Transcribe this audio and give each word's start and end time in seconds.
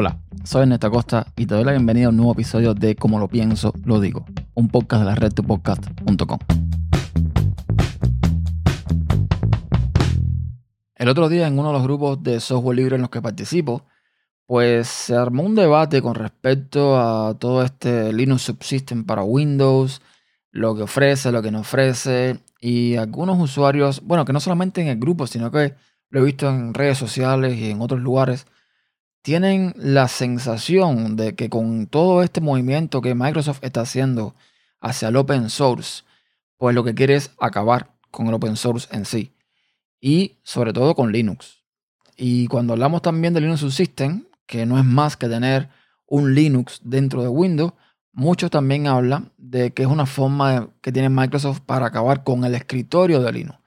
Hola, 0.00 0.16
soy 0.44 0.62
Ernesto 0.62 0.92
Costa 0.92 1.26
y 1.36 1.44
te 1.44 1.56
doy 1.56 1.64
la 1.64 1.72
bienvenida 1.72 2.06
a 2.06 2.10
un 2.10 2.16
nuevo 2.18 2.30
episodio 2.30 2.72
de 2.72 2.94
Como 2.94 3.18
lo 3.18 3.26
pienso, 3.26 3.74
lo 3.84 3.98
digo, 3.98 4.24
un 4.54 4.68
podcast 4.68 5.02
de 5.02 5.06
la 5.06 5.16
red 5.16 5.32
podcast.com. 5.32 6.38
El 10.94 11.08
otro 11.08 11.28
día 11.28 11.48
en 11.48 11.58
uno 11.58 11.70
de 11.70 11.72
los 11.72 11.82
grupos 11.82 12.22
de 12.22 12.38
software 12.38 12.76
libre 12.76 12.94
en 12.94 13.00
los 13.00 13.10
que 13.10 13.20
participo, 13.20 13.86
pues 14.46 14.86
se 14.86 15.16
armó 15.16 15.42
un 15.42 15.56
debate 15.56 16.00
con 16.00 16.14
respecto 16.14 16.96
a 16.96 17.36
todo 17.36 17.64
este 17.64 18.12
Linux 18.12 18.42
Subsystem 18.42 19.02
para 19.02 19.24
Windows, 19.24 20.00
lo 20.52 20.76
que 20.76 20.82
ofrece, 20.82 21.32
lo 21.32 21.42
que 21.42 21.50
no 21.50 21.58
ofrece, 21.58 22.38
y 22.60 22.94
algunos 22.94 23.36
usuarios, 23.40 24.00
bueno, 24.04 24.24
que 24.24 24.32
no 24.32 24.38
solamente 24.38 24.80
en 24.80 24.86
el 24.86 25.00
grupo, 25.00 25.26
sino 25.26 25.50
que 25.50 25.74
lo 26.10 26.20
he 26.20 26.24
visto 26.24 26.48
en 26.48 26.72
redes 26.72 26.98
sociales 26.98 27.56
y 27.56 27.72
en 27.72 27.80
otros 27.80 27.98
lugares, 27.98 28.46
tienen 29.22 29.74
la 29.76 30.08
sensación 30.08 31.16
de 31.16 31.34
que 31.34 31.50
con 31.50 31.86
todo 31.86 32.22
este 32.22 32.40
movimiento 32.40 33.00
que 33.00 33.14
Microsoft 33.14 33.58
está 33.62 33.82
haciendo 33.82 34.34
hacia 34.80 35.08
el 35.08 35.16
open 35.16 35.50
source, 35.50 36.04
pues 36.56 36.74
lo 36.74 36.84
que 36.84 36.94
quiere 36.94 37.16
es 37.16 37.30
acabar 37.40 37.94
con 38.10 38.26
el 38.26 38.34
open 38.34 38.56
source 38.56 38.88
en 38.90 39.04
sí. 39.04 39.32
Y 40.00 40.38
sobre 40.42 40.72
todo 40.72 40.94
con 40.94 41.12
Linux. 41.12 41.62
Y 42.16 42.46
cuando 42.48 42.72
hablamos 42.72 43.02
también 43.02 43.34
de 43.34 43.40
Linux 43.40 43.60
Subsystem, 43.60 44.24
que 44.46 44.66
no 44.66 44.78
es 44.78 44.84
más 44.84 45.16
que 45.16 45.28
tener 45.28 45.68
un 46.06 46.34
Linux 46.34 46.80
dentro 46.82 47.22
de 47.22 47.28
Windows, 47.28 47.72
muchos 48.12 48.50
también 48.50 48.86
hablan 48.86 49.32
de 49.36 49.72
que 49.72 49.82
es 49.82 49.88
una 49.88 50.06
forma 50.06 50.70
que 50.80 50.90
tiene 50.90 51.08
Microsoft 51.08 51.60
para 51.60 51.86
acabar 51.86 52.24
con 52.24 52.44
el 52.44 52.54
escritorio 52.54 53.20
de 53.20 53.32
Linux. 53.32 53.58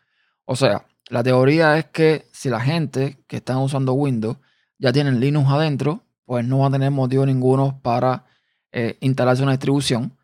O 0.46 0.56
sea, 0.56 0.86
la 1.08 1.24
teoría 1.24 1.78
es 1.78 1.86
que 1.86 2.26
si 2.32 2.50
la 2.50 2.60
gente 2.60 3.24
que 3.28 3.38
está 3.38 3.58
usando 3.58 3.94
Windows 3.94 4.38
ya 4.82 4.92
tienen 4.92 5.20
Linux 5.20 5.48
adentro, 5.48 6.02
pues 6.26 6.44
no 6.44 6.60
va 6.60 6.68
a 6.68 6.72
tener 6.72 6.90
motivo 6.90 7.24
ninguno 7.26 7.80
para 7.84 8.26
eh, 8.72 8.98
instalarse 9.00 9.44
una 9.44 9.52
distribución 9.52 10.18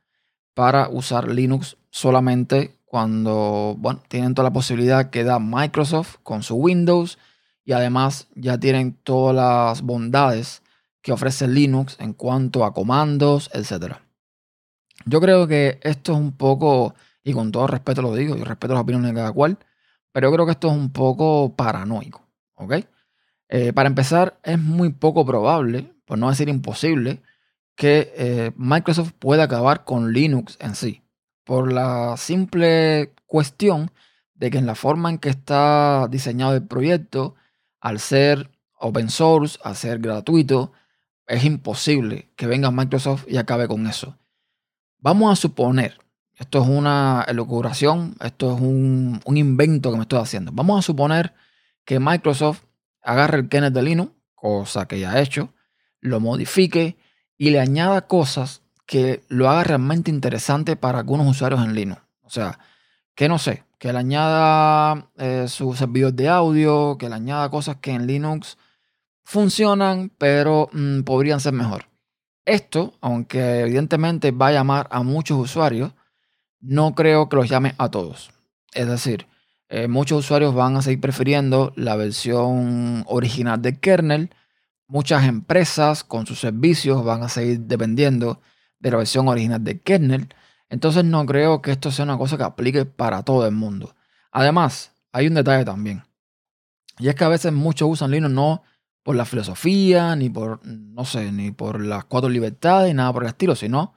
para 0.56 0.90
usar 0.90 1.30
Linux 1.30 1.78
solamente 1.92 2.80
cuando 2.86 3.76
bueno, 3.78 4.02
tienen 4.08 4.34
toda 4.34 4.50
la 4.50 4.54
posibilidad 4.54 5.12
que 5.12 5.23
da 5.23 5.38
Microsoft 5.38 6.16
con 6.23 6.42
su 6.42 6.56
Windows 6.56 7.20
y 7.66 7.73
además 7.73 8.28
ya 8.34 8.58
tienen 8.58 8.98
todas 9.04 9.36
las 9.36 9.84
bondades 9.84 10.64
que 11.03 11.12
ofrece 11.12 11.48
Linux 11.48 11.96
en 12.00 12.14
cuanto 12.14 12.66
a 12.66 12.74
comandos, 12.74 13.52
etc. 13.53 13.98
Yo 15.06 15.22
creo 15.22 15.48
que 15.48 15.80
esto 15.84 16.14
es 16.14 16.18
un 16.18 16.31
poco, 16.31 16.96
y 17.24 17.34
con 17.34 17.52
todo 17.52 17.68
respeto 17.68 18.02
lo 18.02 18.16
digo, 18.16 18.36
y 18.36 18.44
respeto 18.44 18.74
las 18.74 18.81
opiniones 18.81 19.12
de 19.12 19.16
cada 19.16 19.31
cual, 19.31 19.59
pero 20.12 20.30
yo 20.30 20.34
creo 20.34 20.46
que 20.48 20.53
esto 20.53 20.70
es 20.70 20.74
un 20.74 20.92
poco 20.92 21.53
paranoico, 21.56 22.26
¿ok? 22.56 22.74
Eh, 23.50 23.73
para 23.73 23.88
empezar, 23.88 24.40
es 24.44 24.59
muy 24.59 24.92
poco 24.92 25.26
probable, 25.26 25.94
por 26.06 26.17
no 26.17 26.30
decir 26.30 26.50
imposible, 26.50 27.22
que 27.76 28.14
eh, 28.16 28.52
Microsoft 28.56 29.14
pueda 29.17 29.44
acabar 29.44 29.86
con 29.86 30.12
Linux 30.12 30.58
en 30.59 30.76
sí. 30.76 31.03
Por 31.44 31.72
la 31.72 32.18
simple 32.18 33.14
cuestión 33.25 33.92
de 34.34 34.52
que 34.52 34.58
en 34.58 34.66
la 34.66 34.75
forma 34.75 35.09
en 35.09 35.20
que 35.20 35.30
está 35.30 36.08
diseñado 36.09 36.56
el 36.56 36.68
proyecto, 36.68 37.36
al 37.80 38.00
ser 38.00 38.50
open 38.80 39.09
source, 39.09 39.58
al 39.64 39.75
ser 39.75 40.00
gratuito, 40.00 40.73
es 41.28 41.44
imposible 41.44 42.30
que 42.36 42.48
venga 42.48 42.72
Microsoft 42.72 43.25
y 43.28 43.38
acabe 43.38 43.68
con 43.68 43.88
eso. 43.88 44.18
Vamos 45.00 45.31
a 45.31 45.36
suponer, 45.36 46.00
esto 46.36 46.62
es 46.62 46.68
una 46.68 47.25
elucubración, 47.28 48.16
esto 48.22 48.56
es 48.56 48.62
un, 48.62 49.22
un 49.23 49.38
invento 49.38 49.92
que 49.92 49.98
me 49.98 50.03
estoy 50.03 50.20
haciendo. 50.20 50.52
Vamos 50.52 50.80
a 50.80 50.81
suponer 50.81 51.34
que 51.86 52.00
Microsoft 52.00 52.64
agarre 53.08 53.39
el 53.39 53.50
kernel 53.50 53.73
de 53.73 53.81
Linux, 53.81 54.11
cosa 54.36 54.88
que 54.88 55.00
ya 55.00 55.13
ha 55.13 55.22
hecho, 55.22 55.53
lo 56.02 56.19
modifique 56.19 56.97
y 57.38 57.52
le 57.52 57.59
añada 57.59 58.08
cosas 58.08 58.61
que 58.86 59.23
lo 59.30 59.50
haga 59.50 59.63
realmente 59.63 60.11
interesante 60.11 60.75
para 60.75 61.00
algunos 61.00 61.28
usuarios 61.28 61.63
en 61.63 61.73
Linux. 61.73 62.01
O 62.23 62.29
sea, 62.29 62.59
que 63.16 63.29
no 63.29 63.40
sé, 63.40 63.63
que 63.79 63.94
le 63.94 64.00
añada 64.00 65.09
eh, 65.17 65.46
sus 65.47 65.78
servidores 65.78 66.17
de 66.17 66.28
audio, 66.28 66.97
que 66.97 67.07
le 67.07 67.16
añada 67.16 67.50
cosas 67.50 67.78
que 67.78 67.91
en 67.91 68.07
Linux 68.07 68.57
funcionan, 69.23 70.12
pero 70.17 70.69
mm, 70.73 71.01
podrían 71.01 71.40
ser 71.40 71.53
mejor. 71.53 71.85
Esto, 72.46 72.94
aunque 73.00 73.62
evidentemente 73.62 74.31
va 74.31 74.47
a 74.47 74.53
llamar 74.53 74.88
a 74.91 75.01
muchos 75.01 75.38
usuarios, 75.38 75.94
no 76.59 76.94
creo 76.94 77.29
que 77.29 77.38
los 77.38 77.50
llame 77.50 77.73
a 77.78 77.90
todos. 77.90 78.31
Es 78.73 78.88
decir, 78.88 79.28
eh, 79.69 79.88
muchos 79.88 80.19
usuarios 80.19 80.53
van 80.53 80.78
a 80.78 80.81
seguir 80.81 81.01
prefiriendo 81.01 81.73
la 81.75 81.95
versión 81.95 83.03
original 83.07 83.61
del 83.61 83.79
kernel. 83.79 84.29
Muchas 84.88 85.25
empresas 85.25 86.03
con 86.03 86.25
sus 86.25 86.39
servicios 86.39 87.03
van 87.03 87.23
a 87.23 87.29
seguir 87.29 87.61
dependiendo 87.61 88.41
de 88.79 88.91
la 88.91 88.97
versión 88.97 89.28
original 89.28 89.63
del 89.63 89.81
kernel. 89.81 90.29
Entonces 90.69 91.03
no 91.03 91.25
creo 91.25 91.61
que 91.61 91.72
esto 91.72 91.91
sea 91.91 92.05
una 92.05 92.17
cosa 92.17 92.38
que 92.38 92.44
aplique 92.44 92.85
para 92.85 93.23
todo 93.23 93.45
el 93.45 93.53
mundo. 93.53 93.95
Además, 94.31 94.91
hay 95.11 95.28
un 95.28 95.33
detalle 95.33 95.66
también. 95.66 96.03
Y 96.99 97.09
es 97.09 97.16
que 97.16 97.25
a 97.25 97.29
veces 97.29 97.51
muchos 97.51 97.89
usan 97.89 98.11
Linux 98.11 98.34
no 98.34 98.63
por 99.03 99.16
la 99.16 99.25
filosofía, 99.25 100.16
ni 100.16 100.29
por, 100.29 100.66
no 100.66 101.05
sé, 101.05 101.31
ni 101.31 101.51
por 101.51 101.81
las 101.81 102.05
cuatro 102.05 102.29
libertades, 102.29 102.89
ni 102.89 102.95
nada 102.95 103.13
por 103.13 103.23
el 103.23 103.29
estilo, 103.29 103.55
sino 103.55 103.94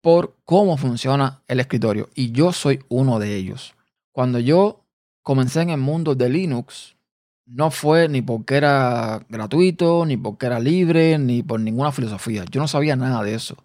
por 0.00 0.36
cómo 0.44 0.76
funciona 0.76 1.42
el 1.46 1.60
escritorio. 1.60 2.08
Y 2.14 2.32
yo 2.32 2.52
soy 2.52 2.84
uno 2.88 3.18
de 3.18 3.36
ellos. 3.36 3.74
Cuando 4.10 4.38
yo 4.40 4.81
comencé 5.22 5.62
en 5.62 5.70
el 5.70 5.78
mundo 5.78 6.14
de 6.14 6.28
Linux, 6.28 6.96
no 7.46 7.70
fue 7.70 8.08
ni 8.08 8.22
porque 8.22 8.56
era 8.56 9.24
gratuito, 9.28 10.06
ni 10.06 10.16
porque 10.16 10.46
era 10.46 10.60
libre, 10.60 11.18
ni 11.18 11.42
por 11.42 11.60
ninguna 11.60 11.92
filosofía. 11.92 12.44
Yo 12.50 12.60
no 12.60 12.68
sabía 12.68 12.96
nada 12.96 13.22
de 13.22 13.34
eso. 13.34 13.56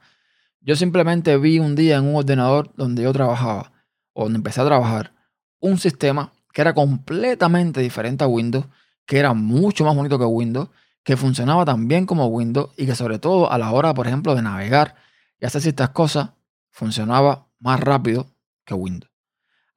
Yo 0.62 0.76
simplemente 0.76 1.38
vi 1.38 1.60
un 1.60 1.76
día 1.76 1.98
en 1.98 2.06
un 2.06 2.16
ordenador 2.16 2.74
donde 2.76 3.04
yo 3.04 3.14
trabajaba, 3.14 3.72
o 4.14 4.24
donde 4.24 4.38
empecé 4.38 4.62
a 4.62 4.66
trabajar, 4.66 5.14
un 5.60 5.78
sistema 5.78 6.34
que 6.54 6.62
era 6.62 6.74
completamente 6.74 7.82
diferente 7.82 8.24
a 8.24 8.28
Windows, 8.28 8.66
que 9.06 9.20
era 9.20 9.34
mucho 9.34 9.86
más 9.86 9.96
bonito 9.96 10.20
que 10.20 10.26
Windows, 10.26 10.70
que 11.04 11.16
funcionaba 11.16 11.64
tan 11.64 11.88
bien 11.88 12.06
como 12.06 12.28
Windows 12.28 12.72
y 12.76 12.86
que 12.86 12.96
sobre 12.96 13.20
todo 13.20 13.50
a 13.52 13.58
la 13.58 13.72
hora, 13.72 13.94
por 13.94 14.08
ejemplo, 14.08 14.36
de 14.36 14.42
navegar 14.42 14.96
y 15.40 15.46
hacer 15.46 15.62
ciertas 15.62 15.90
cosas, 15.92 16.32
funcionaba 16.70 17.48
más 17.60 17.80
rápido 17.80 18.28
que 18.66 18.74
Windows. 18.74 19.12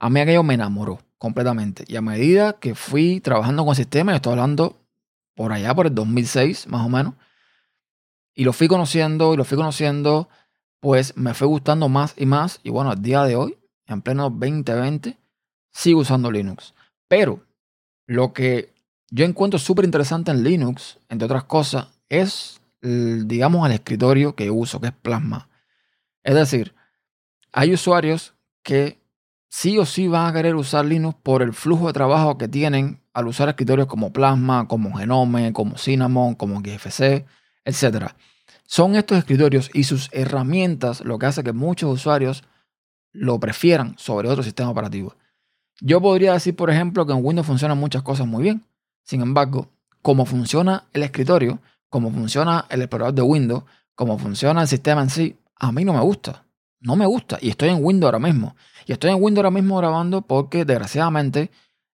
A 0.00 0.10
mí 0.10 0.18
aquello 0.18 0.42
me 0.42 0.54
enamoró 0.54 0.98
completamente. 1.20 1.84
Y 1.86 1.96
a 1.96 2.00
medida 2.00 2.54
que 2.54 2.74
fui 2.74 3.20
trabajando 3.20 3.62
con 3.62 3.72
el 3.72 3.76
sistema, 3.76 4.16
estoy 4.16 4.32
hablando 4.32 4.80
por 5.34 5.52
allá, 5.52 5.74
por 5.74 5.86
el 5.86 5.94
2006 5.94 6.66
más 6.68 6.84
o 6.84 6.88
menos, 6.88 7.14
y 8.34 8.44
lo 8.44 8.54
fui 8.54 8.68
conociendo 8.68 9.34
y 9.34 9.36
lo 9.36 9.44
fui 9.44 9.58
conociendo, 9.58 10.30
pues 10.80 11.14
me 11.18 11.34
fue 11.34 11.46
gustando 11.46 11.90
más 11.90 12.14
y 12.16 12.24
más. 12.24 12.60
Y 12.62 12.70
bueno, 12.70 12.90
al 12.90 13.02
día 13.02 13.22
de 13.24 13.36
hoy, 13.36 13.58
en 13.86 14.00
pleno 14.00 14.30
2020, 14.30 15.18
sigo 15.70 16.00
usando 16.00 16.30
Linux. 16.30 16.72
Pero 17.06 17.44
lo 18.06 18.32
que 18.32 18.72
yo 19.10 19.26
encuentro 19.26 19.58
súper 19.58 19.84
interesante 19.84 20.30
en 20.30 20.42
Linux, 20.42 20.98
entre 21.10 21.26
otras 21.26 21.44
cosas, 21.44 21.88
es, 22.08 22.62
digamos, 22.80 23.66
el 23.66 23.74
escritorio 23.74 24.34
que 24.34 24.50
uso, 24.50 24.80
que 24.80 24.86
es 24.86 24.94
Plasma. 24.94 25.50
Es 26.22 26.34
decir, 26.34 26.74
hay 27.52 27.74
usuarios 27.74 28.32
que 28.62 28.99
sí 29.50 29.76
o 29.78 29.84
sí 29.84 30.08
van 30.08 30.28
a 30.28 30.32
querer 30.32 30.54
usar 30.54 30.86
Linux 30.86 31.18
por 31.22 31.42
el 31.42 31.52
flujo 31.52 31.88
de 31.88 31.92
trabajo 31.92 32.38
que 32.38 32.48
tienen 32.48 33.02
al 33.12 33.26
usar 33.26 33.48
escritorios 33.48 33.88
como 33.88 34.12
Plasma, 34.12 34.66
como 34.68 34.96
Genome, 34.96 35.52
como 35.52 35.76
Cinnamon, 35.76 36.34
como 36.36 36.62
GFC, 36.62 37.26
etc. 37.64 38.12
Son 38.64 38.94
estos 38.94 39.18
escritorios 39.18 39.70
y 39.74 39.84
sus 39.84 40.08
herramientas 40.12 41.04
lo 41.04 41.18
que 41.18 41.26
hace 41.26 41.42
que 41.42 41.52
muchos 41.52 41.92
usuarios 41.92 42.44
lo 43.12 43.38
prefieran 43.40 43.96
sobre 43.98 44.28
otro 44.28 44.44
sistema 44.44 44.70
operativo. 44.70 45.16
Yo 45.80 46.00
podría 46.00 46.34
decir, 46.34 46.54
por 46.54 46.70
ejemplo, 46.70 47.04
que 47.04 47.12
en 47.12 47.24
Windows 47.24 47.46
funcionan 47.46 47.78
muchas 47.78 48.02
cosas 48.02 48.26
muy 48.26 48.44
bien. 48.44 48.64
Sin 49.02 49.22
embargo, 49.22 49.68
como 50.02 50.24
funciona 50.24 50.84
el 50.92 51.02
escritorio, 51.02 51.58
como 51.88 52.12
funciona 52.12 52.66
el 52.70 52.82
explorador 52.82 53.14
de 53.14 53.22
Windows, 53.22 53.64
como 53.96 54.16
funciona 54.18 54.62
el 54.62 54.68
sistema 54.68 55.02
en 55.02 55.10
sí, 55.10 55.36
a 55.56 55.72
mí 55.72 55.84
no 55.84 55.92
me 55.92 56.00
gusta. 56.00 56.44
No 56.80 56.96
me 56.96 57.06
gusta. 57.06 57.38
Y 57.40 57.50
estoy 57.50 57.68
en 57.68 57.84
Windows 57.84 58.08
ahora 58.08 58.18
mismo. 58.18 58.56
Y 58.86 58.92
estoy 58.92 59.10
en 59.10 59.22
Windows 59.22 59.44
ahora 59.44 59.54
mismo 59.54 59.76
grabando 59.76 60.22
porque 60.22 60.64
desgraciadamente 60.64 61.50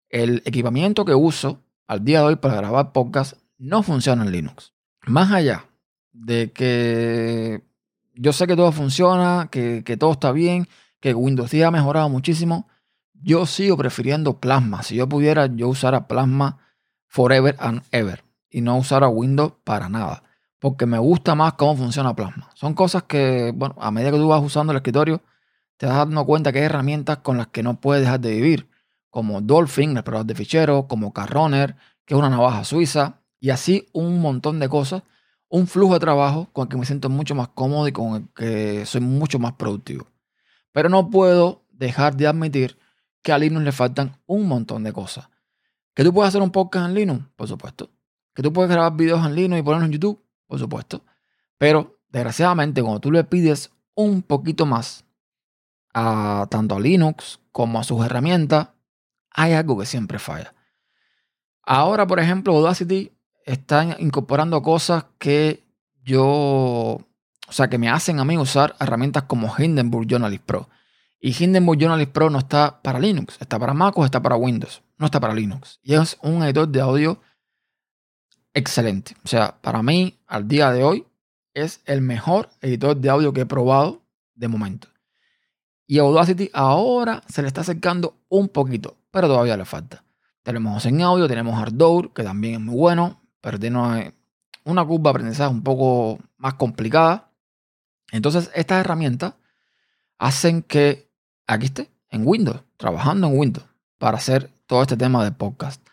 el 0.09 0.43
equipamiento 0.45 1.05
que 1.05 1.15
uso 1.15 1.63
al 1.87 2.05
día 2.05 2.21
de 2.21 2.27
hoy 2.27 2.37
para 2.37 2.57
grabar 2.57 2.93
podcast 2.93 3.35
no 3.59 3.83
funciona 3.83 4.25
en 4.25 4.31
Linux. 4.31 4.73
Más 5.07 5.33
allá 5.33 5.67
de 6.13 6.53
que 6.53 7.63
yo 8.15 8.33
sé 8.33 8.47
que 8.47 8.57
todo 8.57 8.73
funciona, 8.73 9.49
que, 9.51 9.83
todo 9.99 10.13
está 10.13 10.33
bien, 10.33 10.69
que 11.01 11.15
Windows 11.15 11.51
10 11.51 11.67
ha 11.67 11.71
mejorado 11.71 12.09
muchísimo, 12.09 12.69
yo 13.13 13.45
sigo 13.47 13.77
prefiriendo 13.77 14.41
Plasma. 14.41 14.83
Si 14.83 14.95
yo 14.95 15.09
pudiera, 15.09 15.47
yo 15.47 15.69
usara 15.69 16.07
Plasma 16.07 16.59
forever 17.07 17.57
and 17.59 17.83
ever 17.91 18.25
y 18.51 18.61
no 18.61 18.79
usara 18.79 19.09
Windows 19.09 19.53
para 19.65 19.89
nada 19.89 20.23
porque 20.67 20.85
me 20.85 20.99
gusta 20.99 21.37
más 21.37 21.53
cómo 21.53 21.77
funciona 21.77 22.17
Plasma. 22.17 22.51
Son 22.55 22.75
cosas 22.75 23.05
que, 23.05 23.53
bueno, 23.55 23.77
a 23.79 23.93
medida 23.93 24.11
que 24.11 24.17
tú 24.17 24.27
vas 24.27 24.43
usando 24.43 24.73
el 24.73 24.79
escritorio, 24.79 25.23
te 25.77 25.87
das 25.87 25.99
dando 25.99 26.27
cuenta 26.27 26.51
que 26.51 26.59
hay 26.59 26.65
herramientas 26.65 27.19
con 27.19 27.37
las 27.37 27.47
que 27.47 27.63
no 27.63 27.81
puedes 27.81 28.03
dejar 28.03 28.19
de 28.19 28.33
vivir, 28.33 28.69
como 29.09 29.41
Dolphin, 29.41 29.93
el 29.93 29.99
explorador 29.99 30.27
de 30.27 30.35
ficheros, 30.35 30.87
como 30.87 31.13
Carrunner, 31.13 31.77
que 32.05 32.15
es 32.15 32.19
una 32.19 32.31
navaja 32.31 32.65
suiza, 32.65 33.21
y 33.39 33.51
así 33.51 33.87
un 33.93 34.21
montón 34.21 34.59
de 34.59 34.69
cosas. 34.69 35.05
un 35.49 35.69
flujo 35.69 35.95
de 35.95 36.01
trabajo 36.01 36.49
con 36.53 36.65
el 36.65 36.69
que 36.69 36.77
me 36.79 36.85
siento 36.85 37.09
mucho 37.11 37.37
más 37.37 37.47
cómodo 37.47 37.87
y 37.87 37.93
con 37.93 38.17
el 38.17 38.29
que 38.35 38.87
soy 38.87 39.03
mucho 39.03 39.39
más 39.39 39.53
productivo. 39.53 40.09
Pero 40.73 40.89
no 40.89 41.11
puedo 41.11 41.63
dejar 41.71 42.17
de 42.17 42.27
admitir 42.27 42.77
que 43.23 43.31
a 43.31 43.39
Linux 43.39 43.65
le 43.65 43.71
faltan 43.71 44.17
un 44.27 44.49
montón 44.49 44.83
de 44.83 44.93
cosas. 44.93 45.29
¿Que 45.95 46.03
tú 46.03 46.13
puedes 46.13 46.31
hacer 46.31 46.43
un 46.43 46.51
podcast 46.51 46.89
en 46.89 46.95
Linux? 46.95 47.25
Por 47.37 47.47
supuesto. 47.47 47.89
¿Que 48.35 48.43
tú 48.43 48.53
puedes 48.53 48.69
grabar 48.69 48.97
videos 48.97 49.25
en 49.25 49.37
Linux 49.37 49.61
y 49.61 49.63
ponerlos 49.63 49.87
en 49.87 49.93
YouTube? 49.93 50.26
Por 50.47 50.59
supuesto. 50.59 51.05
Pero, 51.59 51.99
desgraciadamente, 52.09 52.83
cuando 52.83 53.01
tú 53.01 53.11
le 53.11 53.25
pides 53.25 53.71
un 53.95 54.23
poquito 54.23 54.67
más 54.67 55.05
a 55.95 56.47
tanto 56.51 56.77
a 56.77 56.81
Linux 56.81 57.41
como 57.53 57.79
a 57.79 57.85
sus 57.85 58.05
herramientas, 58.05 58.69
hay 59.31 59.53
algo 59.55 59.79
que 59.79 59.87
siempre 59.87 60.19
falla. 60.19 60.55
Ahora, 61.63 62.07
por 62.07 62.21
ejemplo, 62.21 62.55
Audacity 62.55 63.13
está 63.45 63.97
incorporando 63.99 64.63
cosas 64.63 65.07
que 65.19 65.65
yo, 66.03 66.25
o 66.25 67.07
sea, 67.51 67.69
que 67.69 67.79
me 67.79 67.89
hacen 67.89 68.21
a 68.21 68.25
mí 68.25 68.39
usar 68.39 68.77
herramientas 68.79 69.25
como 69.25 69.53
Hindenburg 69.57 70.07
Journalist 70.07 70.45
Pro. 70.45 70.69
Y 71.19 71.35
Hindenburg 71.43 71.81
Journalist 71.81 72.13
Pro 72.13 72.31
no 72.31 72.39
está 72.39 72.81
para 72.83 73.01
Linux, 73.01 73.37
está 73.41 73.59
para 73.59 73.75
MacOS, 73.75 74.05
está 74.05 74.23
para 74.23 74.37
Windows, 74.37 74.83
no 74.99 75.07
está 75.07 75.19
para 75.19 75.35
Linux. 75.35 75.81
Y 75.83 75.95
es 75.95 76.19
un 76.23 76.43
editor 76.43 76.69
de 76.69 76.81
audio 76.81 77.21
excelente. 78.57 79.15
O 79.23 79.29
sea, 79.29 79.59
para 79.61 79.83
mí, 79.83 80.19
al 80.27 80.49
día 80.49 80.73
de 80.73 80.83
hoy, 80.83 81.07
es 81.55 81.81
el 81.85 82.01
mejor 82.01 82.49
editor 82.63 82.97
de 82.97 83.11
audio 83.11 83.33
que 83.33 83.43
he 83.43 83.47
probado 83.47 84.03
de 84.35 84.49
momento. 84.49 84.89
Y 85.87 85.99
Audacity 85.99 86.51
ahora 86.53 87.23
se 87.29 87.43
le 87.43 87.49
está 87.49 87.61
acercando 87.61 88.17
un 88.29 88.49
poquito, 88.49 88.97
pero 89.11 89.29
todavía 89.29 89.57
le 89.57 89.65
falta. 89.65 90.03
Tenemos 90.43 90.85
en 90.87 91.03
audio, 91.03 91.29
tenemos 91.29 91.61
Ardour, 91.61 92.13
que 92.13 92.23
también 92.23 92.55
es 92.55 92.61
muy 92.61 92.75
bueno, 92.75 93.21
pero 93.41 93.59
tiene 93.59 94.15
una 94.65 94.85
curva 94.85 95.11
de 95.11 95.11
aprendizaje 95.11 95.51
un 95.51 95.63
poco 95.63 96.19
más 96.39 96.55
complicada. 96.55 97.31
Entonces, 98.11 98.51
estas 98.55 98.81
herramientas 98.81 99.35
hacen 100.19 100.63
que 100.63 101.11
aquí 101.47 101.67
esté, 101.67 101.91
en 102.09 102.27
Windows, 102.27 102.63
trabajando 102.77 103.29
en 103.29 103.39
Windows, 103.39 103.67
para 103.99 104.17
hacer 104.17 104.51
todo 104.67 104.83
este 104.83 104.97
tema 104.97 105.23
de 105.25 105.33
podcast. 105.33 105.86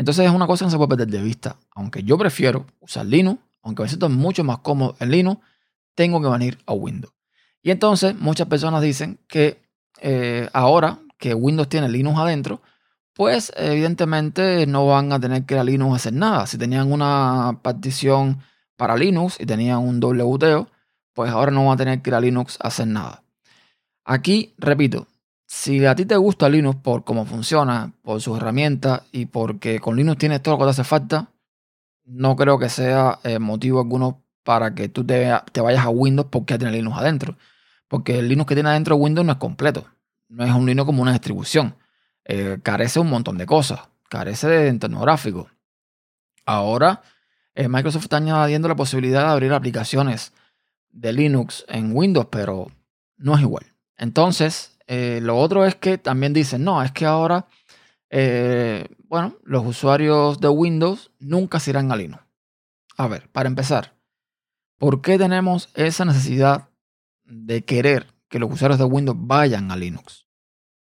Entonces, 0.00 0.24
es 0.24 0.32
una 0.32 0.46
cosa 0.46 0.60
que 0.60 0.68
no 0.68 0.70
se 0.70 0.76
puede 0.78 0.88
perder 0.88 1.08
de 1.08 1.20
vista. 1.20 1.56
Aunque 1.74 2.02
yo 2.02 2.16
prefiero 2.16 2.64
usar 2.80 3.04
Linux, 3.04 3.38
aunque 3.62 3.82
me 3.82 3.88
siento 3.90 4.08
mucho 4.08 4.42
más 4.44 4.60
cómodo 4.60 4.96
en 4.98 5.10
Linux, 5.10 5.42
tengo 5.94 6.22
que 6.22 6.28
venir 6.28 6.56
a 6.64 6.72
Windows. 6.72 7.12
Y 7.62 7.70
entonces, 7.70 8.14
muchas 8.18 8.48
personas 8.48 8.80
dicen 8.80 9.20
que 9.28 9.60
eh, 10.00 10.48
ahora 10.54 11.00
que 11.18 11.34
Windows 11.34 11.68
tiene 11.68 11.90
Linux 11.90 12.18
adentro, 12.18 12.62
pues 13.12 13.52
evidentemente 13.54 14.66
no 14.66 14.86
van 14.86 15.12
a 15.12 15.20
tener 15.20 15.44
que 15.44 15.52
ir 15.52 15.60
a 15.60 15.64
Linux 15.64 15.92
a 15.92 15.96
hacer 15.96 16.14
nada. 16.14 16.46
Si 16.46 16.56
tenían 16.56 16.90
una 16.90 17.58
partición 17.60 18.40
para 18.76 18.96
Linux 18.96 19.38
y 19.38 19.44
tenían 19.44 19.80
un 19.80 20.00
doble 20.00 20.22
boteo, 20.22 20.66
pues 21.12 21.30
ahora 21.30 21.50
no 21.50 21.66
van 21.66 21.74
a 21.74 21.76
tener 21.76 22.00
que 22.00 22.08
ir 22.08 22.14
a 22.14 22.22
Linux 22.22 22.56
a 22.62 22.68
hacer 22.68 22.86
nada. 22.86 23.22
Aquí, 24.06 24.54
repito, 24.56 25.08
si 25.52 25.84
a 25.84 25.96
ti 25.96 26.06
te 26.06 26.16
gusta 26.16 26.48
Linux 26.48 26.78
por 26.80 27.02
cómo 27.02 27.26
funciona, 27.26 27.92
por 28.02 28.20
sus 28.20 28.36
herramientas 28.36 29.02
y 29.10 29.26
porque 29.26 29.80
con 29.80 29.96
Linux 29.96 30.16
tienes 30.16 30.40
todo 30.40 30.54
lo 30.54 30.58
que 30.58 30.64
te 30.66 30.70
hace 30.70 30.84
falta, 30.84 31.32
no 32.04 32.36
creo 32.36 32.56
que 32.56 32.68
sea 32.68 33.18
eh, 33.24 33.40
motivo 33.40 33.80
alguno 33.80 34.22
para 34.44 34.76
que 34.76 34.88
tú 34.88 35.04
te, 35.04 35.28
vayas 35.60 35.84
a 35.84 35.88
Windows 35.88 36.28
porque 36.30 36.56
tiene 36.56 36.72
Linux 36.74 36.96
adentro. 36.96 37.36
Porque 37.88 38.20
el 38.20 38.28
Linux 38.28 38.46
que 38.46 38.54
tiene 38.54 38.68
adentro 38.68 38.94
Windows 38.94 39.26
no 39.26 39.32
es 39.32 39.38
completo. 39.38 39.88
No 40.28 40.44
es 40.44 40.52
un 40.52 40.66
Linux 40.66 40.86
como 40.86 41.02
una 41.02 41.10
distribución. 41.10 41.74
Eh, 42.24 42.60
carece 42.62 43.00
un 43.00 43.10
montón 43.10 43.36
de 43.36 43.46
cosas. 43.46 43.80
Carece 44.08 44.46
de 44.46 44.68
entorno 44.68 45.00
gráfico. 45.00 45.50
Ahora, 46.46 47.02
eh, 47.56 47.66
Microsoft 47.66 48.04
está 48.04 48.18
añadiendo 48.18 48.68
la 48.68 48.76
posibilidad 48.76 49.24
de 49.24 49.32
abrir 49.32 49.52
aplicaciones 49.52 50.32
de 50.90 51.12
Linux 51.12 51.64
en 51.66 51.90
Windows, 51.92 52.28
pero 52.30 52.70
no 53.16 53.34
es 53.34 53.40
igual. 53.40 53.66
Entonces, 53.96 54.78
eh, 54.92 55.20
lo 55.22 55.38
otro 55.38 55.64
es 55.64 55.76
que 55.76 55.98
también 55.98 56.32
dicen, 56.32 56.64
no, 56.64 56.82
es 56.82 56.90
que 56.90 57.06
ahora, 57.06 57.46
bueno, 59.04 59.36
los 59.44 59.64
usuarios 59.64 60.40
de 60.40 60.48
Windows 60.48 61.12
nunca 61.20 61.60
se 61.60 61.70
irán 61.70 61.92
a 61.92 61.96
Linux. 61.96 62.24
A 62.96 63.06
ver, 63.06 63.30
para 63.30 63.48
empezar, 63.48 63.94
¿por 64.78 65.00
qué 65.00 65.16
tenemos 65.16 65.68
esa 65.74 66.04
necesidad 66.04 66.70
de 67.22 67.64
querer 67.64 68.08
que 68.28 68.40
los 68.40 68.50
usuarios 68.50 68.80
de 68.80 68.84
Windows 68.84 69.16
vayan 69.20 69.70
a 69.70 69.76
Linux? 69.76 70.26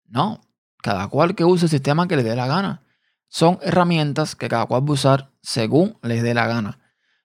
No, 0.04 0.42
cada 0.82 1.08
cual 1.08 1.34
que 1.34 1.46
use 1.46 1.64
el 1.64 1.70
sistema 1.70 2.06
que 2.06 2.16
le 2.16 2.24
dé 2.24 2.36
la 2.36 2.46
gana. 2.46 2.82
Son 3.28 3.58
herramientas 3.62 4.36
que 4.36 4.48
cada 4.48 4.66
cual 4.66 4.82
va 4.82 4.90
a 4.90 4.92
usar 4.92 5.30
según 5.40 5.96
les 6.02 6.22
dé 6.22 6.34
la 6.34 6.46
gana. 6.46 6.78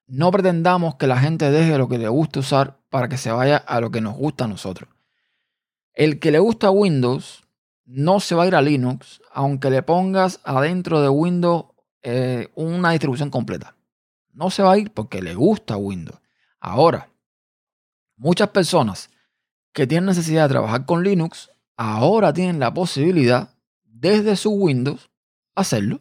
No 0.08 0.32
pretendamos 0.32 0.96
que 0.96 1.08
la 1.08 1.20
gente 1.20 1.52
deje 1.52 1.78
lo 1.78 1.90
que 1.90 1.98
le 1.98 2.08
gusta 2.08 2.40
usar 2.40 2.80
para 2.90 3.10
que 3.10 3.18
se 3.18 3.34
vaya 3.34 3.58
a 3.58 3.82
lo 3.82 3.92
que 3.92 4.00
nos 4.00 4.16
gusta 4.16 4.46
a 4.46 4.48
nosotros. 4.48 4.90
El 6.00 6.20
que 6.22 6.32
le 6.32 6.40
gusta 6.40 6.72
Windows 6.72 7.44
no 7.84 8.22
se 8.22 8.34
va 8.34 8.44
a 8.44 8.48
ir 8.48 8.56
a 8.56 8.62
Linux, 8.62 9.22
aunque 9.34 9.70
le 9.70 9.84
pongas 9.84 10.40
adentro 10.46 11.02
de 11.02 11.10
Windows 11.10 11.66
eh, 12.04 12.48
una 12.56 12.92
distribución 12.92 13.30
completa. 13.30 13.76
No 14.32 14.50
se 14.50 14.64
va 14.64 14.72
a 14.72 14.78
ir 14.78 14.94
porque 14.94 15.22
le 15.22 15.36
gusta 15.36 15.76
Windows. 15.76 16.18
Ahora, 16.62 17.10
muchas 18.16 18.48
personas 18.48 19.10
que 19.74 19.88
tienen 19.88 20.06
necesidad 20.06 20.44
de 20.44 20.54
trabajar 20.54 20.86
con 20.86 21.04
Linux 21.04 21.52
ahora 21.76 22.32
tienen 22.32 22.62
la 22.62 22.74
posibilidad 22.74 23.58
desde 23.84 24.38
su 24.38 24.52
Windows 24.52 25.10
hacerlo 25.54 26.00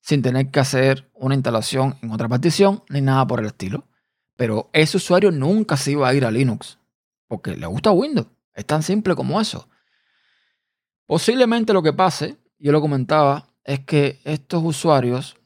sin 0.00 0.22
tener 0.22 0.52
que 0.52 0.60
hacer 0.60 1.10
una 1.12 1.34
instalación 1.34 1.96
en 2.02 2.12
otra 2.12 2.28
partición 2.28 2.84
ni 2.88 3.00
nada 3.00 3.26
por 3.26 3.40
el 3.40 3.46
estilo. 3.46 3.88
Pero 4.36 4.70
ese 4.72 4.98
usuario 4.98 5.32
nunca 5.32 5.76
se 5.76 5.90
iba 5.90 6.08
a 6.08 6.14
ir 6.14 6.24
a 6.24 6.30
Linux 6.30 6.78
porque 7.26 7.56
le 7.56 7.66
gusta 7.66 7.90
Windows. 7.90 8.28
Es 8.54 8.66
tan 8.66 8.82
simple 8.82 9.14
como 9.14 9.40
eso. 9.40 9.68
Posiblemente 11.06 11.72
lo 11.72 11.82
que 11.82 11.92
pase, 11.92 12.38
yo 12.58 12.72
lo 12.72 12.80
comentaba, 12.80 13.48
es 13.64 13.80
que 13.80 14.20
estos 14.24 14.62
usuarios 14.64 15.36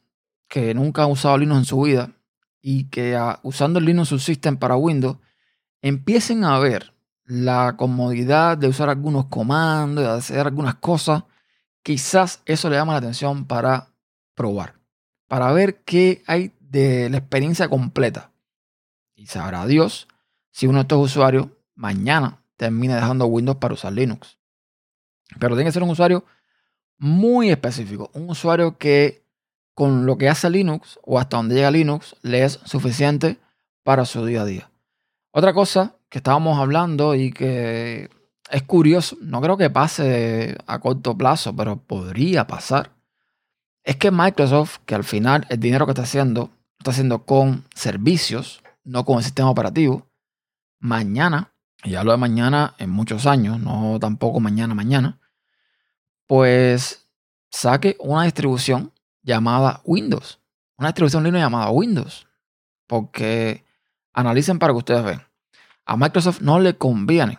que 0.47 0.73
nunca 0.73 1.03
han 1.03 1.11
usado 1.11 1.37
Linux 1.37 1.59
en 1.59 1.65
su 1.65 1.81
vida 1.81 2.11
y 2.61 2.89
que 2.89 3.15
ah, 3.15 3.39
usando 3.43 3.79
el 3.79 3.85
Linux 3.85 4.09
Subsystem 4.09 4.57
para 4.57 4.75
Windows 4.75 5.17
empiecen 5.81 6.43
a 6.43 6.59
ver 6.59 6.93
la 7.25 7.75
comodidad 7.77 8.57
de 8.57 8.67
usar 8.67 8.89
algunos 8.89 9.25
comandos, 9.25 10.03
de 10.03 10.09
hacer 10.09 10.45
algunas 10.45 10.75
cosas, 10.75 11.23
quizás 11.83 12.41
eso 12.45 12.69
le 12.69 12.75
llama 12.75 12.93
la 12.93 12.99
atención 12.99 13.45
para 13.45 13.93
probar, 14.33 14.75
para 15.27 15.51
ver 15.51 15.83
qué 15.83 16.23
hay 16.27 16.53
de 16.59 17.09
la 17.09 17.17
experiencia 17.17 17.69
completa. 17.69 18.31
Y 19.15 19.27
sabrá 19.27 19.65
Dios 19.65 20.07
si 20.51 20.67
uno 20.67 20.79
de 20.79 20.81
estos 20.83 21.03
usuarios 21.03 21.47
mañana 21.75 22.44
termina 22.57 22.95
dejando 22.95 23.25
Windows 23.25 23.57
para 23.57 23.73
usar 23.73 23.93
Linux. 23.93 24.37
Pero 25.39 25.55
tiene 25.55 25.69
que 25.69 25.73
ser 25.73 25.83
un 25.83 25.89
usuario 25.89 26.25
muy 26.97 27.49
específico, 27.49 28.09
un 28.13 28.29
usuario 28.29 28.77
que 28.77 29.25
con 29.73 30.05
lo 30.05 30.17
que 30.17 30.29
hace 30.29 30.49
Linux 30.49 30.99
o 31.03 31.19
hasta 31.19 31.37
donde 31.37 31.55
llega 31.55 31.71
Linux 31.71 32.15
le 32.21 32.43
es 32.43 32.59
suficiente 32.63 33.37
para 33.83 34.05
su 34.05 34.25
día 34.25 34.41
a 34.41 34.45
día. 34.45 34.71
Otra 35.31 35.53
cosa 35.53 35.97
que 36.09 36.19
estábamos 36.19 36.57
hablando 36.59 37.13
y 37.13 37.31
que 37.31 38.09
es 38.49 38.63
curioso, 38.63 39.17
no 39.21 39.41
creo 39.41 39.57
que 39.57 39.69
pase 39.69 40.57
a 40.65 40.79
corto 40.79 41.17
plazo, 41.17 41.55
pero 41.55 41.77
podría 41.77 42.47
pasar, 42.47 42.91
es 43.83 43.97
que 43.97 44.11
Microsoft, 44.11 44.79
que 44.85 44.95
al 44.95 45.03
final 45.03 45.45
el 45.49 45.59
dinero 45.59 45.85
que 45.85 45.91
está 45.91 46.03
haciendo, 46.03 46.51
está 46.79 46.91
haciendo 46.91 47.25
con 47.25 47.65
servicios, 47.75 48.63
no 48.83 49.03
con 49.03 49.17
el 49.17 49.23
sistema 49.23 49.49
operativo, 49.49 50.07
mañana, 50.79 51.53
y 51.85 51.91
ya 51.91 52.03
lo 52.03 52.11
de 52.11 52.17
mañana 52.17 52.73
en 52.79 52.89
muchos 52.89 53.27
años, 53.27 53.59
no 53.59 53.99
tampoco 53.99 54.39
mañana, 54.39 54.73
mañana, 54.73 55.19
pues 56.25 57.07
saque 57.51 57.95
una 57.99 58.23
distribución 58.23 58.91
llamada 59.21 59.81
Windows. 59.85 60.39
Una 60.77 60.89
distribución 60.89 61.23
Linux 61.23 61.41
llamada 61.41 61.69
Windows. 61.69 62.27
Porque 62.87 63.63
analicen 64.13 64.57
para 64.57 64.73
que 64.73 64.77
ustedes 64.77 65.03
vean. 65.03 65.23
A 65.85 65.95
Microsoft 65.95 66.41
no 66.41 66.59
le 66.59 66.75
conviene 66.75 67.37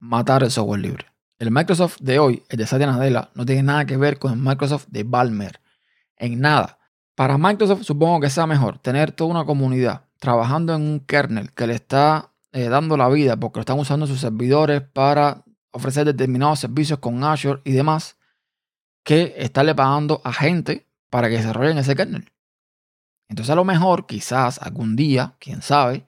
matar 0.00 0.42
el 0.42 0.50
software 0.50 0.80
libre. 0.80 1.06
El 1.38 1.52
Microsoft 1.52 1.98
de 2.00 2.18
hoy, 2.18 2.42
el 2.48 2.58
de 2.58 2.66
Satya 2.66 2.86
Nadella, 2.88 3.30
no 3.34 3.46
tiene 3.46 3.62
nada 3.62 3.86
que 3.86 3.96
ver 3.96 4.18
con 4.18 4.32
el 4.32 4.38
Microsoft 4.38 4.86
de 4.88 5.04
Balmer. 5.04 5.60
En 6.16 6.40
nada. 6.40 6.78
Para 7.14 7.38
Microsoft 7.38 7.84
supongo 7.84 8.20
que 8.20 8.30
sea 8.30 8.48
mejor 8.48 8.78
tener 8.78 9.12
toda 9.12 9.30
una 9.30 9.44
comunidad 9.44 10.06
trabajando 10.18 10.74
en 10.74 10.82
un 10.82 11.00
kernel 11.00 11.52
que 11.52 11.66
le 11.68 11.74
está 11.74 12.29
eh, 12.52 12.68
dando 12.68 12.96
la 12.96 13.08
vida 13.08 13.36
porque 13.36 13.58
lo 13.58 13.62
están 13.62 13.78
usando 13.78 14.06
sus 14.06 14.20
servidores 14.20 14.82
para 14.82 15.44
ofrecer 15.72 16.04
determinados 16.04 16.60
servicios 16.60 16.98
con 16.98 17.22
Azure 17.22 17.60
y 17.64 17.72
demás, 17.72 18.16
que 19.04 19.34
estarle 19.38 19.74
pagando 19.74 20.20
a 20.24 20.32
gente 20.32 20.86
para 21.08 21.28
que 21.28 21.36
desarrollen 21.36 21.78
ese 21.78 21.94
kernel. 21.94 22.30
Entonces 23.28 23.50
a 23.50 23.56
lo 23.56 23.64
mejor, 23.64 24.06
quizás 24.06 24.60
algún 24.60 24.96
día, 24.96 25.36
quién 25.38 25.62
sabe, 25.62 26.06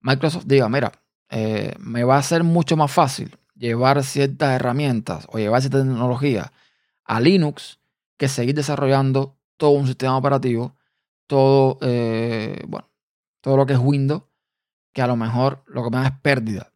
Microsoft 0.00 0.44
diga, 0.46 0.68
mira, 0.68 0.92
eh, 1.30 1.74
me 1.78 2.04
va 2.04 2.18
a 2.18 2.22
ser 2.22 2.44
mucho 2.44 2.76
más 2.76 2.92
fácil 2.92 3.36
llevar 3.54 4.02
ciertas 4.04 4.54
herramientas 4.54 5.26
o 5.30 5.38
llevar 5.38 5.60
cierta 5.60 5.78
tecnología 5.78 6.52
a 7.04 7.20
Linux 7.20 7.80
que 8.16 8.28
seguir 8.28 8.54
desarrollando 8.54 9.36
todo 9.56 9.70
un 9.70 9.86
sistema 9.86 10.16
operativo, 10.16 10.76
todo, 11.26 11.78
eh, 11.82 12.62
bueno, 12.66 12.88
todo 13.40 13.56
lo 13.56 13.66
que 13.66 13.72
es 13.72 13.78
Windows, 13.78 14.22
que 14.92 15.02
a 15.02 15.06
lo 15.06 15.16
mejor 15.16 15.62
lo 15.66 15.84
que 15.84 15.90
me 15.90 15.96
da 15.98 16.06
es 16.06 16.20
pérdida. 16.20 16.72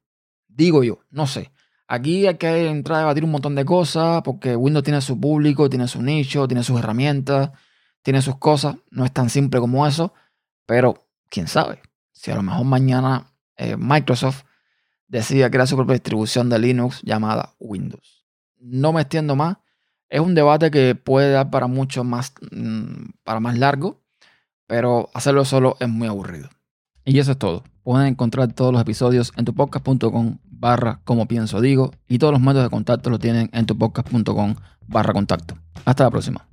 Digo 0.49 0.85
yo, 0.85 1.01
no 1.11 1.27
sé. 1.27 1.53
Aquí 1.89 2.27
hay 2.27 2.37
que 2.37 2.69
entrar 2.69 2.97
a 2.97 3.01
debatir 3.01 3.25
un 3.25 3.31
montón 3.31 3.55
de 3.55 3.65
cosas 3.65 4.23
porque 4.23 4.57
Windows 4.57 4.85
tiene 4.85 5.01
su 5.01 5.21
público, 5.21 5.69
tiene 5.69 5.89
su 5.89 6.01
nicho, 6.03 6.49
tiene 6.49 6.63
sus 6.63 6.79
herramientas, 6.79 7.51
tiene 8.03 8.23
sus 8.23 8.37
cosas. 8.37 8.77
No 8.91 9.05
es 9.05 9.13
tan 9.13 9.29
simple 9.29 9.61
como 9.61 9.87
eso, 9.87 10.15
pero 10.67 11.07
quién 11.29 11.49
sabe. 11.49 11.83
Si 12.13 12.31
a 12.31 12.37
lo 12.37 12.43
mejor 12.43 12.65
mañana 12.65 13.27
eh, 13.57 13.77
Microsoft 13.77 14.45
decide 15.09 15.51
crear 15.51 15.69
su 15.69 15.77
propia 15.77 15.95
distribución 15.95 16.49
de 16.49 16.59
Linux 16.59 17.03
llamada 17.03 17.55
Windows. 17.59 18.25
No 18.59 18.93
me 18.93 19.03
extiendo 19.03 19.37
más. 19.37 19.59
Es 20.09 20.21
un 20.21 20.35
debate 20.35 20.71
que 20.71 20.95
puede 20.95 21.31
dar 21.33 21.51
para 21.51 21.67
mucho 21.67 22.05
más, 22.05 22.33
mm, 22.51 23.11
para 23.23 23.41
más 23.41 23.59
largo, 23.59 24.03
pero 24.67 25.11
hacerlo 25.15 25.45
solo 25.45 25.77
es 25.81 25.89
muy 25.89 26.09
aburrido. 26.09 26.49
Y 27.05 27.19
eso 27.19 27.33
es 27.33 27.39
todo. 27.39 27.65
Pueden 27.83 28.09
encontrar 28.09 28.53
todos 28.53 28.73
los 28.73 28.81
episodios 28.81 29.33
en 29.37 29.45
tupodcast.com 29.45 30.39
barra 30.45 31.01
como 31.05 31.27
pienso 31.27 31.61
digo 31.61 31.91
y 32.07 32.19
todos 32.19 32.33
los 32.33 32.41
métodos 32.41 32.65
de 32.65 32.71
contacto 32.71 33.11
lo 33.11 33.19
tienen 33.19 33.51
en 33.53 33.67
tupodcast.com 33.67 34.55
barra 34.87 35.13
contacto. 35.13 35.57
Hasta 35.85 36.05
la 36.05 36.11
próxima. 36.11 36.47